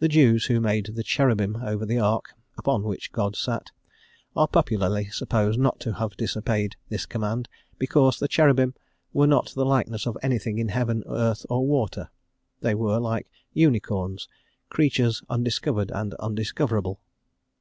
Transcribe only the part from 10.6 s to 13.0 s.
heaven, earth, or water: they were,